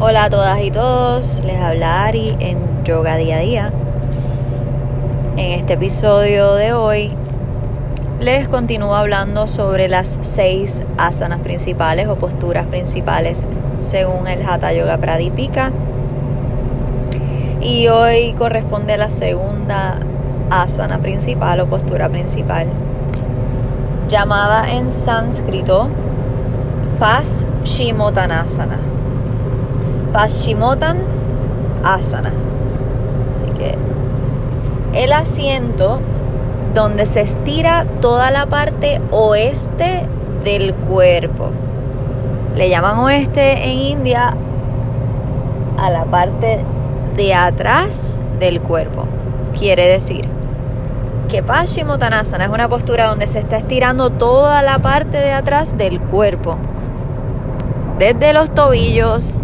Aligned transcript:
Hola 0.00 0.26
a 0.26 0.30
todas 0.30 0.62
y 0.62 0.70
todos, 0.70 1.42
les 1.44 1.60
habla 1.60 2.04
Ari 2.04 2.36
en 2.38 2.84
Yoga 2.84 3.16
Día 3.16 3.38
a 3.38 3.40
Día. 3.40 3.72
En 5.36 5.58
este 5.58 5.72
episodio 5.72 6.54
de 6.54 6.72
hoy 6.72 7.10
les 8.20 8.46
continúo 8.46 8.94
hablando 8.94 9.48
sobre 9.48 9.88
las 9.88 10.20
seis 10.20 10.84
asanas 10.98 11.40
principales 11.40 12.06
o 12.06 12.14
posturas 12.14 12.68
principales 12.68 13.48
según 13.80 14.28
el 14.28 14.48
Hatha 14.48 14.72
Yoga 14.72 14.98
Pradipika. 14.98 15.72
Y 17.60 17.88
hoy 17.88 18.34
corresponde 18.34 18.92
a 18.92 18.98
la 18.98 19.10
segunda 19.10 19.98
asana 20.48 20.98
principal 20.98 21.58
o 21.58 21.66
postura 21.66 22.08
principal, 22.08 22.68
llamada 24.08 24.70
en 24.70 24.92
sánscrito 24.92 25.88
Paschimottanasana. 27.00 28.87
Paschimotan 30.12 30.98
Asana. 31.84 32.32
Así 33.30 33.46
que 33.58 33.76
el 34.94 35.12
asiento 35.12 36.00
donde 36.74 37.06
se 37.06 37.20
estira 37.20 37.86
toda 38.00 38.30
la 38.30 38.46
parte 38.46 39.00
oeste 39.10 40.06
del 40.44 40.74
cuerpo. 40.74 41.50
Le 42.56 42.68
llaman 42.68 42.98
oeste 42.98 43.64
en 43.64 43.78
India 43.78 44.34
a 45.78 45.90
la 45.90 46.04
parte 46.04 46.60
de 47.16 47.34
atrás 47.34 48.22
del 48.38 48.60
cuerpo. 48.60 49.04
Quiere 49.56 49.88
decir 49.88 50.26
que 51.28 51.42
Paschimottanasana 51.42 52.44
es 52.44 52.50
una 52.50 52.68
postura 52.68 53.06
donde 53.08 53.26
se 53.26 53.38
está 53.38 53.58
estirando 53.58 54.10
toda 54.10 54.62
la 54.62 54.78
parte 54.78 55.18
de 55.18 55.32
atrás 55.32 55.76
del 55.76 56.00
cuerpo. 56.00 56.56
Desde 57.98 58.32
los 58.32 58.50
tobillos 58.54 59.38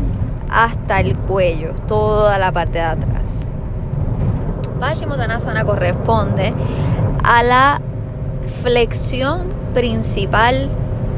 hasta 0.55 1.01
el 1.01 1.17
cuello, 1.17 1.73
toda 1.89 2.39
la 2.39 2.53
parte 2.53 2.79
de 2.79 2.85
atrás. 2.85 3.49
Paschimottanasana 4.79 5.65
corresponde 5.65 6.55
a 7.25 7.43
la 7.43 7.81
flexión 8.63 9.49
principal 9.75 10.69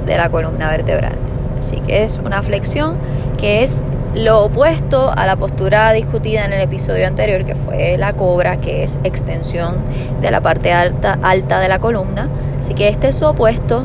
de 0.06 0.16
la 0.16 0.30
columna 0.30 0.68
vertebral. 0.68 1.16
Así 1.58 1.76
que 1.80 2.02
es 2.02 2.18
una 2.18 2.42
flexión 2.42 2.96
que 3.38 3.62
es 3.62 3.82
lo 4.14 4.44
opuesto 4.44 5.12
a 5.14 5.26
la 5.26 5.36
postura 5.36 5.92
discutida 5.92 6.46
en 6.46 6.54
el 6.54 6.62
episodio 6.62 7.06
anterior, 7.06 7.44
que 7.44 7.54
fue 7.54 7.98
la 7.98 8.14
cobra, 8.14 8.56
que 8.56 8.82
es 8.82 8.98
extensión 9.04 9.76
de 10.22 10.30
la 10.30 10.40
parte 10.40 10.72
alta, 10.72 11.18
alta 11.22 11.60
de 11.60 11.68
la 11.68 11.78
columna. 11.78 12.28
Así 12.58 12.72
que 12.72 12.88
este 12.88 13.08
es 13.08 13.16
su 13.16 13.26
opuesto, 13.26 13.84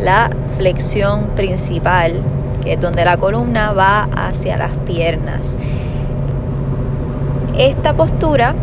la 0.00 0.30
flexión 0.56 1.30
principal, 1.34 2.22
que 2.62 2.74
es 2.74 2.80
donde 2.80 3.04
la 3.04 3.16
columna 3.16 3.72
va 3.72 4.08
hacia 4.16 4.56
las 4.56 4.76
piernas. 4.86 5.58
Esta 7.56 7.92
postura 7.92 8.54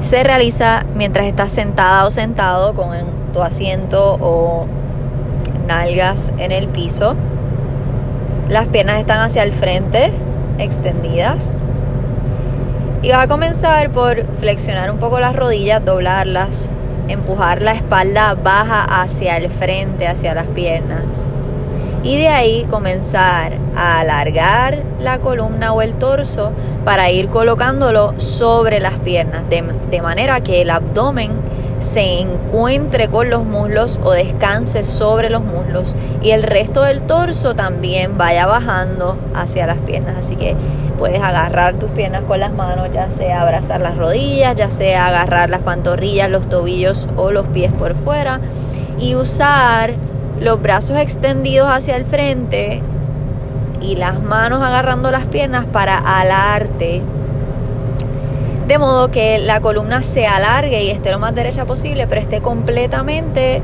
se 0.00 0.22
realiza 0.22 0.84
mientras 0.94 1.26
estás 1.26 1.52
sentada 1.52 2.06
o 2.06 2.10
sentado 2.10 2.74
con 2.74 2.96
tu 3.32 3.42
asiento 3.42 4.16
o 4.20 4.66
nalgas 5.66 6.32
en 6.38 6.52
el 6.52 6.68
piso. 6.68 7.16
Las 8.48 8.68
piernas 8.68 9.00
están 9.00 9.20
hacia 9.20 9.42
el 9.42 9.52
frente, 9.52 10.12
extendidas. 10.58 11.56
Y 13.02 13.10
vas 13.10 13.24
a 13.24 13.28
comenzar 13.28 13.90
por 13.90 14.24
flexionar 14.38 14.90
un 14.90 14.98
poco 14.98 15.20
las 15.20 15.34
rodillas, 15.36 15.84
doblarlas, 15.84 16.70
empujar 17.08 17.60
la 17.60 17.72
espalda 17.72 18.34
baja 18.34 18.84
hacia 18.84 19.36
el 19.36 19.50
frente, 19.50 20.06
hacia 20.06 20.34
las 20.34 20.46
piernas. 20.48 21.28
Y 22.04 22.18
de 22.18 22.28
ahí 22.28 22.66
comenzar 22.70 23.54
a 23.74 24.00
alargar 24.00 24.82
la 25.00 25.18
columna 25.20 25.72
o 25.72 25.80
el 25.80 25.94
torso 25.94 26.52
para 26.84 27.10
ir 27.10 27.28
colocándolo 27.28 28.12
sobre 28.18 28.78
las 28.78 28.98
piernas, 28.98 29.42
de, 29.48 30.02
manera 30.02 30.42
que 30.42 30.60
el 30.60 30.70
abdomen 30.70 31.32
se 31.80 32.20
encuentre 32.20 33.08
con 33.08 33.30
los 33.30 33.44
muslos 33.44 34.00
o 34.04 34.12
descanse 34.12 34.84
sobre 34.84 35.30
los 35.30 35.42
muslos 35.42 35.96
y 36.22 36.30
el 36.30 36.42
resto 36.42 36.82
del 36.82 37.02
torso 37.02 37.54
también 37.54 38.18
vaya 38.18 38.46
bajando 38.46 39.18
hacia 39.34 39.66
las 39.66 39.78
piernas. 39.78 40.16
Así 40.18 40.36
que 40.36 40.54
puedes 40.98 41.22
agarrar 41.22 41.74
tus 41.74 41.90
piernas 41.90 42.24
con 42.24 42.38
las 42.38 42.52
manos, 42.52 42.88
ya 42.92 43.08
sea 43.08 43.40
abrazar 43.40 43.80
las 43.80 43.96
rodillas, 43.96 44.54
ya 44.56 44.70
sea 44.70 45.06
agarrar 45.06 45.48
las 45.48 45.60
pantorrillas, 45.60 46.28
los 46.28 46.48
tobillos 46.50 47.08
o 47.16 47.30
los 47.30 47.46
pies 47.46 47.72
por 47.72 47.94
fuera 47.94 48.40
y 48.98 49.14
usar 49.14 49.94
los 50.40 50.60
brazos 50.60 50.98
extendidos 50.98 51.68
hacia 51.70 51.96
el 51.96 52.04
frente 52.04 52.82
y 53.80 53.96
las 53.96 54.20
manos 54.22 54.62
agarrando 54.62 55.10
las 55.10 55.26
piernas 55.26 55.66
para 55.66 55.96
alarte. 55.96 57.02
De 58.66 58.78
modo 58.78 59.10
que 59.10 59.38
la 59.38 59.60
columna 59.60 60.02
se 60.02 60.26
alargue 60.26 60.82
y 60.84 60.90
esté 60.90 61.10
lo 61.10 61.18
más 61.18 61.34
derecha 61.34 61.66
posible, 61.66 62.06
pero 62.06 62.20
esté 62.20 62.40
completamente 62.40 63.62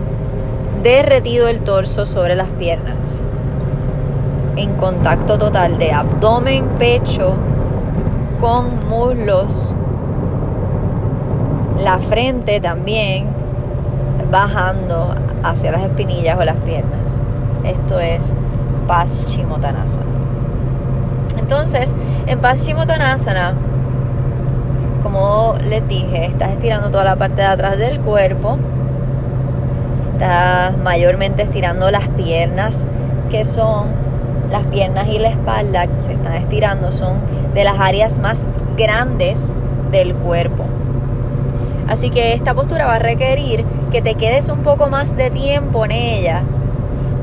derretido 0.82 1.48
el 1.48 1.60
torso 1.60 2.04
sobre 2.06 2.36
las 2.36 2.48
piernas. 2.50 3.22
En 4.56 4.74
contacto 4.74 5.38
total 5.38 5.78
de 5.78 5.92
abdomen, 5.92 6.68
pecho 6.78 7.34
con 8.40 8.88
muslos. 8.88 9.72
La 11.82 11.98
frente 11.98 12.60
también 12.60 13.26
bajando 14.30 15.14
hacia 15.42 15.72
las 15.72 15.82
espinillas 15.82 16.38
o 16.38 16.44
las 16.44 16.56
piernas. 16.56 17.22
Esto 17.64 17.98
es 18.00 18.36
Paschimottanasana. 18.86 20.06
Entonces, 21.38 21.94
en 22.26 22.38
Paschimottanasana, 22.40 23.54
como 25.02 25.54
les 25.68 25.86
dije, 25.88 26.26
estás 26.26 26.50
estirando 26.50 26.90
toda 26.90 27.04
la 27.04 27.16
parte 27.16 27.42
de 27.42 27.48
atrás 27.48 27.78
del 27.78 28.00
cuerpo. 28.00 28.58
Estás 30.12 30.76
mayormente 30.78 31.42
estirando 31.42 31.90
las 31.90 32.08
piernas, 32.08 32.86
que 33.30 33.44
son 33.44 33.88
las 34.50 34.64
piernas 34.66 35.08
y 35.08 35.18
la 35.18 35.28
espalda, 35.28 35.86
que 35.86 36.00
se 36.00 36.12
están 36.12 36.34
estirando, 36.34 36.92
son 36.92 37.14
de 37.54 37.64
las 37.64 37.78
áreas 37.78 38.18
más 38.18 38.46
grandes 38.76 39.54
del 39.90 40.14
cuerpo. 40.14 40.64
Así 41.90 42.10
que 42.10 42.34
esta 42.34 42.54
postura 42.54 42.86
va 42.86 42.94
a 42.94 42.98
requerir 43.00 43.64
que 43.90 44.00
te 44.00 44.14
quedes 44.14 44.48
un 44.48 44.62
poco 44.62 44.88
más 44.88 45.16
de 45.16 45.28
tiempo 45.30 45.84
en 45.84 45.90
ella 45.90 46.42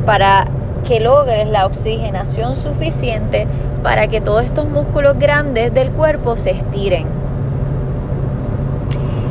para 0.06 0.48
que 0.86 1.00
logres 1.00 1.48
la 1.48 1.66
oxigenación 1.66 2.56
suficiente 2.58 3.48
para 3.82 4.08
que 4.08 4.20
todos 4.20 4.44
estos 4.44 4.68
músculos 4.68 5.18
grandes 5.18 5.74
del 5.74 5.92
cuerpo 5.92 6.36
se 6.36 6.52
estiren. 6.52 7.06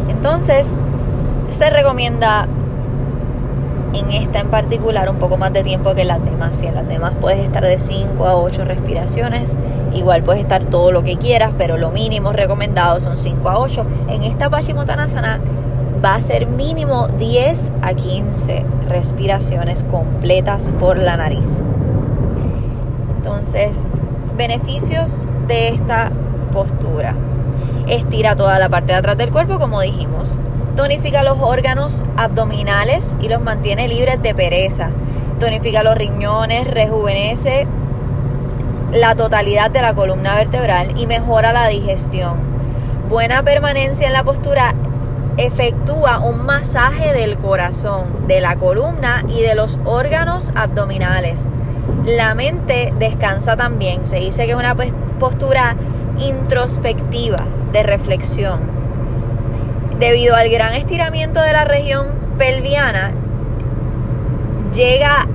Entonces, 0.08 0.76
se 1.50 1.70
recomienda 1.70 2.48
en 3.98 4.10
esta 4.12 4.40
en 4.40 4.48
particular 4.48 5.08
un 5.08 5.16
poco 5.16 5.36
más 5.36 5.52
de 5.52 5.62
tiempo 5.62 5.94
que 5.94 6.02
en 6.02 6.08
las 6.08 6.24
demás. 6.24 6.56
Si 6.56 6.66
en 6.66 6.74
las 6.74 6.86
demás 6.88 7.12
puedes 7.20 7.40
estar 7.40 7.64
de 7.64 7.78
5 7.78 8.26
a 8.26 8.36
8 8.36 8.64
respiraciones, 8.64 9.58
igual 9.94 10.22
puedes 10.22 10.42
estar 10.42 10.64
todo 10.66 10.92
lo 10.92 11.02
que 11.02 11.16
quieras, 11.16 11.54
pero 11.56 11.76
lo 11.76 11.90
mínimo 11.90 12.32
recomendado 12.32 13.00
son 13.00 13.18
5 13.18 13.48
a 13.48 13.58
8. 13.58 13.86
En 14.08 14.22
esta 14.22 14.50
Paschimottanasana 14.50 15.40
va 16.04 16.14
a 16.14 16.20
ser 16.20 16.46
mínimo 16.46 17.08
10 17.08 17.72
a 17.82 17.94
15 17.94 18.64
respiraciones 18.88 19.84
completas 19.84 20.72
por 20.78 20.98
la 20.98 21.16
nariz. 21.16 21.62
Entonces, 23.16 23.84
beneficios 24.36 25.26
de 25.48 25.68
esta 25.68 26.10
postura. 26.52 27.14
Estira 27.88 28.36
toda 28.36 28.58
la 28.58 28.68
parte 28.68 28.92
de 28.92 28.98
atrás 28.98 29.16
del 29.16 29.30
cuerpo, 29.30 29.58
como 29.58 29.80
dijimos. 29.80 30.38
Tonifica 30.76 31.22
los 31.22 31.38
órganos 31.40 32.04
abdominales 32.18 33.16
y 33.20 33.30
los 33.30 33.40
mantiene 33.40 33.88
libres 33.88 34.22
de 34.22 34.34
pereza. 34.34 34.90
Tonifica 35.40 35.82
los 35.82 35.94
riñones, 35.94 36.66
rejuvenece 36.66 37.66
la 38.92 39.14
totalidad 39.14 39.70
de 39.70 39.80
la 39.80 39.94
columna 39.94 40.34
vertebral 40.34 40.98
y 40.98 41.06
mejora 41.06 41.54
la 41.54 41.68
digestión. 41.68 42.34
Buena 43.08 43.42
permanencia 43.42 44.06
en 44.06 44.12
la 44.12 44.22
postura 44.22 44.74
efectúa 45.38 46.18
un 46.18 46.44
masaje 46.44 47.12
del 47.14 47.38
corazón, 47.38 48.26
de 48.26 48.42
la 48.42 48.56
columna 48.56 49.24
y 49.28 49.40
de 49.42 49.54
los 49.54 49.78
órganos 49.86 50.52
abdominales. 50.54 51.48
La 52.04 52.34
mente 52.34 52.92
descansa 52.98 53.56
también. 53.56 54.06
Se 54.06 54.16
dice 54.16 54.44
que 54.44 54.52
es 54.52 54.56
una 54.56 54.76
postura 55.18 55.74
introspectiva 56.18 57.46
de 57.72 57.82
reflexión. 57.82 58.75
Debido 59.98 60.36
al 60.36 60.50
gran 60.50 60.74
estiramiento 60.74 61.40
de 61.40 61.54
la 61.54 61.64
región 61.64 62.06
pelviana, 62.36 63.12
llega 64.74 65.26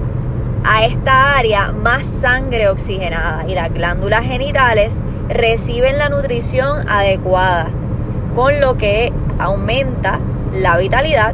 a 0.63 0.85
esta 0.85 1.35
área 1.35 1.71
más 1.71 2.05
sangre 2.05 2.69
oxigenada 2.69 3.43
y 3.47 3.55
las 3.55 3.73
glándulas 3.73 4.23
genitales 4.23 5.01
reciben 5.29 5.97
la 5.97 6.09
nutrición 6.09 6.87
adecuada, 6.87 7.69
con 8.35 8.61
lo 8.61 8.77
que 8.77 9.11
aumenta 9.39 10.19
la 10.53 10.77
vitalidad 10.77 11.33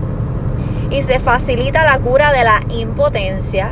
y 0.90 1.02
se 1.02 1.20
facilita 1.20 1.84
la 1.84 2.00
cura 2.00 2.32
de 2.32 2.46
la 2.46 2.62
impotencia, 2.70 3.72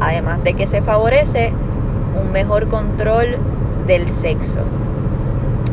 además 0.00 0.42
de 0.42 0.54
que 0.54 0.66
se 0.66 0.82
favorece 0.82 1.52
un 2.20 2.32
mejor 2.32 2.66
control 2.66 3.36
del 3.86 4.08
sexo. 4.08 4.60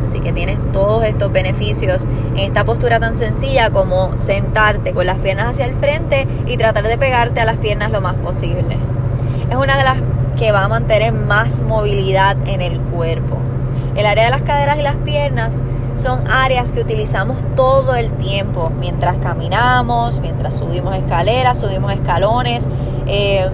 Así 0.07 0.21
que 0.21 0.31
tienes 0.31 0.57
todos 0.71 1.03
estos 1.03 1.33
beneficios 1.33 2.07
en 2.35 2.39
esta 2.39 2.63
postura 2.63 2.97
tan 2.97 3.17
sencilla 3.17 3.71
como 3.71 4.17
sentarte 4.19 4.93
con 4.93 5.05
las 5.05 5.17
piernas 5.17 5.47
hacia 5.47 5.65
el 5.65 5.75
frente 5.75 6.25
y 6.45 6.55
tratar 6.55 6.87
de 6.87 6.97
pegarte 6.97 7.41
a 7.41 7.45
las 7.45 7.57
piernas 7.57 7.91
lo 7.91 7.99
más 7.99 8.15
posible. 8.15 8.77
Es 9.49 9.55
una 9.57 9.77
de 9.77 9.83
las 9.83 9.97
que 10.37 10.53
va 10.53 10.63
a 10.63 10.67
mantener 10.69 11.11
más 11.11 11.61
movilidad 11.61 12.37
en 12.47 12.61
el 12.61 12.79
cuerpo. 12.79 13.35
El 13.97 14.05
área 14.05 14.23
de 14.23 14.29
las 14.29 14.43
caderas 14.43 14.79
y 14.79 14.81
las 14.81 14.95
piernas 14.95 15.61
son 15.95 16.25
áreas 16.31 16.71
que 16.71 16.79
utilizamos 16.79 17.39
todo 17.57 17.93
el 17.95 18.09
tiempo, 18.11 18.71
mientras 18.79 19.17
caminamos, 19.17 20.21
mientras 20.21 20.55
subimos 20.55 20.95
escaleras, 20.95 21.59
subimos 21.59 21.91
escalones, 21.91 22.69
eh, 23.07 23.49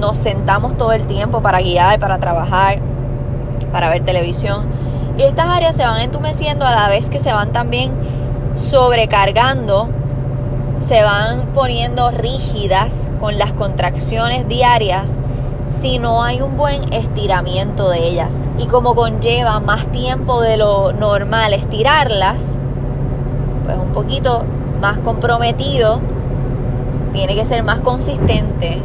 nos 0.00 0.16
sentamos 0.16 0.76
todo 0.78 0.92
el 0.92 1.06
tiempo 1.06 1.42
para 1.42 1.58
guiar, 1.58 1.98
para 1.98 2.16
trabajar, 2.18 2.78
para 3.72 3.90
ver 3.90 4.04
televisión. 4.04 4.66
Y 5.18 5.22
estas 5.22 5.46
áreas 5.46 5.74
se 5.74 5.84
van 5.84 6.00
entumeciendo 6.00 6.64
a 6.64 6.70
la 6.70 6.88
vez 6.88 7.10
que 7.10 7.18
se 7.18 7.32
van 7.32 7.52
también 7.52 7.92
sobrecargando, 8.54 9.88
se 10.78 11.02
van 11.02 11.48
poniendo 11.54 12.12
rígidas 12.12 13.10
con 13.18 13.36
las 13.36 13.52
contracciones 13.52 14.46
diarias 14.46 15.18
si 15.70 15.98
no 15.98 16.22
hay 16.22 16.40
un 16.40 16.56
buen 16.56 16.92
estiramiento 16.92 17.90
de 17.90 18.06
ellas. 18.08 18.40
Y 18.58 18.66
como 18.66 18.94
conlleva 18.94 19.58
más 19.58 19.88
tiempo 19.88 20.40
de 20.40 20.56
lo 20.56 20.92
normal 20.92 21.52
estirarlas, 21.52 22.56
pues 23.64 23.76
un 23.76 23.90
poquito 23.92 24.44
más 24.80 24.98
comprometido, 25.00 25.98
tiene 27.12 27.34
que 27.34 27.44
ser 27.44 27.64
más 27.64 27.80
consistente 27.80 28.80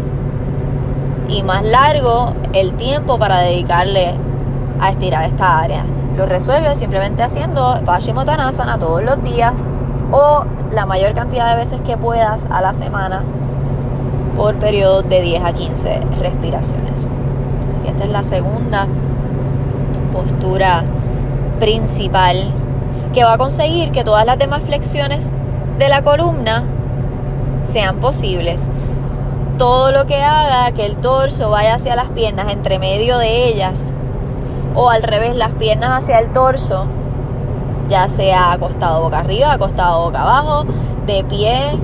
y 1.29 1.43
más 1.43 1.63
largo 1.63 2.33
el 2.53 2.73
tiempo 2.73 3.19
para 3.19 3.37
dedicarle 3.39 4.15
a 4.79 4.89
estirar 4.89 5.25
esta 5.25 5.59
área. 5.59 5.85
Lo 6.15 6.27
resuelve 6.27 6.75
simplemente 6.75 7.23
haciendo 7.23 7.79
Paschimottanasana 7.85 8.77
todos 8.77 9.03
los 9.03 9.23
días 9.23 9.71
o 10.11 10.45
la 10.71 10.85
mayor 10.85 11.13
cantidad 11.13 11.49
de 11.49 11.55
veces 11.55 11.81
que 11.81 11.97
puedas 11.97 12.45
a 12.51 12.61
la 12.61 12.75
semana 12.75 13.23
por 14.37 14.55
periodos 14.55 15.09
de 15.09 15.21
10 15.21 15.43
a 15.43 15.53
15 15.53 15.99
respiraciones. 16.19 17.07
Así 17.67 17.79
que 17.79 17.89
esta 17.89 18.03
es 18.03 18.09
la 18.11 18.21
segunda 18.21 18.87
postura 20.11 20.83
principal 21.59 22.53
que 23.13 23.23
va 23.23 23.33
a 23.33 23.37
conseguir 23.39 23.91
que 23.91 24.03
todas 24.03 24.25
las 24.25 24.37
demás 24.37 24.61
flexiones 24.63 25.31
de 25.79 25.89
la 25.89 26.03
columna 26.03 26.63
sean 27.63 27.97
posibles. 27.97 28.69
Todo 29.57 29.91
lo 29.91 30.05
que 30.05 30.21
haga 30.21 30.71
que 30.73 30.85
el 30.85 30.97
torso 30.97 31.49
vaya 31.49 31.75
hacia 31.75 31.95
las 31.95 32.09
piernas 32.09 32.51
entre 32.51 32.77
medio 32.77 33.17
de 33.17 33.47
ellas 33.47 33.93
o 34.75 34.89
al 34.89 35.03
revés 35.03 35.35
las 35.35 35.51
piernas 35.51 36.03
hacia 36.03 36.19
el 36.19 36.31
torso, 36.31 36.85
ya 37.89 38.09
sea 38.09 38.51
acostado 38.53 39.01
boca 39.01 39.19
arriba, 39.19 39.53
acostado 39.53 40.05
boca 40.05 40.21
abajo, 40.21 40.65
de 41.05 41.23
pie, 41.23 41.79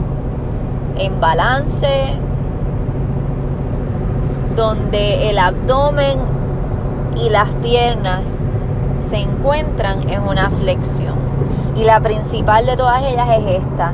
en 0.97 1.19
balance, 1.19 2.15
donde 4.55 5.29
el 5.29 5.39
abdomen 5.39 6.19
y 7.15 7.29
las 7.29 7.49
piernas 7.61 8.39
se 9.01 9.17
encuentran 9.17 10.09
es 10.09 10.19
una 10.19 10.49
flexión. 10.49 11.15
Y 11.75 11.83
la 11.83 12.01
principal 12.01 12.65
de 12.65 12.75
todas 12.75 13.03
ellas 13.03 13.27
es 13.37 13.61
esta, 13.61 13.93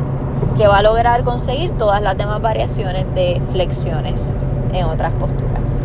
que 0.58 0.68
va 0.68 0.78
a 0.78 0.82
lograr 0.82 1.24
conseguir 1.24 1.72
todas 1.78 2.02
las 2.02 2.18
demás 2.18 2.42
variaciones 2.42 3.06
de 3.14 3.42
flexiones 3.52 4.34
en 4.74 4.86
otras 4.86 5.14
posturas. 5.14 5.84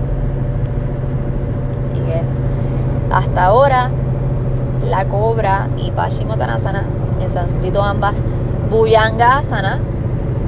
Hasta 3.10 3.46
ahora 3.46 3.90
la 4.88 5.06
cobra 5.06 5.68
y 5.76 5.90
Paschimottanasana, 5.90 6.84
en 7.20 7.30
sánscrito 7.30 7.82
ambas, 7.82 8.22
Bhujangasana 8.70 9.78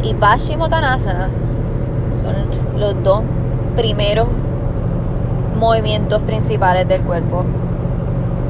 y 0.02 0.14
Paschimottanasana 0.14 1.28
son 2.12 2.34
los 2.78 3.02
dos 3.02 3.22
primeros 3.76 4.26
movimientos 5.58 6.22
principales 6.22 6.88
del 6.88 7.02
cuerpo. 7.02 7.44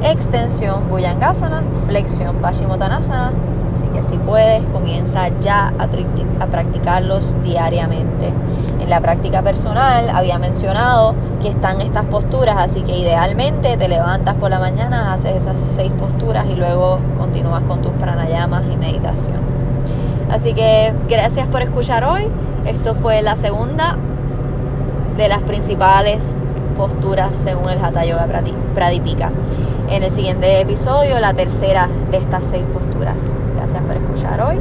Extensión 0.03 0.89
Bhujangasana, 0.89 1.63
flexión 1.87 2.35
Paschimottanasana. 2.37 3.31
Así 3.73 3.87
que 3.87 4.03
si 4.03 4.17
puedes, 4.17 4.63
comienza 4.67 5.29
ya 5.41 5.73
a, 5.79 6.45
practicarlos 6.45 7.33
diariamente. 7.43 8.31
En 8.79 8.87
la 8.87 9.01
práctica 9.01 9.41
personal 9.41 10.11
había 10.11 10.37
mencionado 10.37 11.15
que 11.41 11.47
están 11.47 11.81
estas 11.81 12.05
posturas, 12.05 12.55
así 12.59 12.83
que 12.83 12.95
idealmente 12.95 13.75
te 13.75 13.87
levantas 13.87 14.35
por 14.35 14.51
la 14.51 14.59
mañana, 14.59 15.11
haces 15.11 15.37
esas 15.37 15.55
seis 15.59 15.91
posturas 15.99 16.45
y 16.51 16.55
luego 16.55 16.99
continúas 17.17 17.63
con 17.63 17.81
tus 17.81 17.93
pranayamas 17.93 18.63
y 18.71 18.77
meditación. 18.77 19.37
Así 20.29 20.53
que 20.53 20.93
gracias 21.09 21.47
por 21.47 21.63
escuchar 21.63 22.03
hoy. 22.03 22.29
Esto 22.67 22.93
fue 22.93 23.23
la 23.23 23.35
segunda 23.35 23.97
de 25.17 25.29
las 25.29 25.41
principales 25.41 26.35
posturas 26.77 27.33
según 27.33 27.71
el 27.71 27.83
Hatha 27.83 28.05
Yoga 28.05 28.27
Pradipika. 28.75 29.31
En 29.89 30.03
el 30.03 30.11
siguiente 30.11 30.61
episodio, 30.61 31.19
la 31.19 31.33
tercera 31.33 31.89
de 32.11 32.17
estas 32.17 32.45
seis 32.45 32.63
posturas. 32.71 33.33
Gracias 33.63 33.83
por 33.83 33.95
escuchar 33.95 34.41
hoy. 34.41 34.59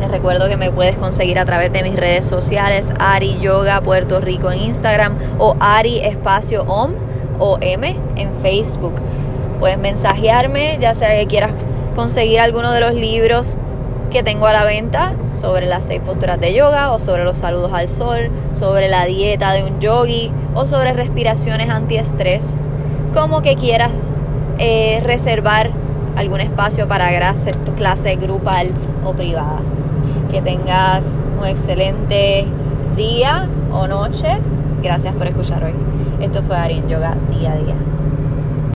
Les 0.00 0.10
recuerdo 0.10 0.48
que 0.48 0.56
me 0.56 0.70
puedes 0.70 0.96
conseguir 0.96 1.38
a 1.38 1.44
través 1.44 1.70
de 1.70 1.82
mis 1.82 1.94
redes 1.94 2.24
sociales, 2.24 2.94
Ari 2.98 3.40
Yoga 3.40 3.82
Puerto 3.82 4.22
Rico 4.22 4.50
en 4.50 4.58
Instagram 4.60 5.14
o 5.38 5.54
Ari 5.60 5.98
Espacio 5.98 6.62
Om 6.62 6.92
o 7.38 7.58
M 7.60 7.94
en 8.16 8.34
Facebook. 8.40 8.94
Puedes 9.60 9.76
mensajearme, 9.76 10.78
ya 10.80 10.94
sea 10.94 11.10
que 11.10 11.26
quieras 11.26 11.50
conseguir 11.94 12.40
alguno 12.40 12.72
de 12.72 12.80
los 12.80 12.94
libros 12.94 13.58
que 14.10 14.22
tengo 14.22 14.46
a 14.46 14.54
la 14.54 14.64
venta 14.64 15.12
sobre 15.22 15.66
las 15.66 15.84
seis 15.84 16.00
posturas 16.00 16.40
de 16.40 16.54
yoga 16.54 16.90
o 16.90 16.98
sobre 16.98 17.24
los 17.24 17.36
saludos 17.36 17.74
al 17.74 17.88
sol, 17.88 18.30
sobre 18.54 18.88
la 18.88 19.04
dieta 19.04 19.52
de 19.52 19.62
un 19.62 19.78
yogi 19.78 20.32
o 20.54 20.66
sobre 20.66 20.94
respiraciones 20.94 21.68
antiestrés, 21.68 22.56
como 23.12 23.42
que 23.42 23.56
quieras 23.56 23.92
eh, 24.58 25.02
reservar 25.04 25.83
algún 26.16 26.40
espacio 26.40 26.88
para 26.88 27.10
clase 27.74 28.16
grupal 28.16 28.70
o 29.04 29.12
privada. 29.12 29.60
Que 30.30 30.40
tengas 30.40 31.20
un 31.40 31.46
excelente 31.46 32.46
día 32.96 33.48
o 33.72 33.86
noche. 33.86 34.38
Gracias 34.82 35.14
por 35.14 35.26
escuchar 35.26 35.64
hoy. 35.64 35.74
Esto 36.20 36.42
fue 36.42 36.56
Arin 36.56 36.88
Yoga 36.88 37.14
día 37.30 37.52
a 37.52 37.56
día. 37.56 37.74